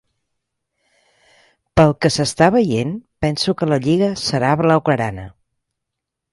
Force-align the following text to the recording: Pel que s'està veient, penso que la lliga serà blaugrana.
Pel 1.81 1.93
que 2.05 2.11
s'està 2.15 2.49
veient, 2.57 2.95
penso 3.27 3.57
que 3.61 3.71
la 3.73 3.81
lliga 3.87 4.11
serà 4.25 4.57
blaugrana. 4.65 5.31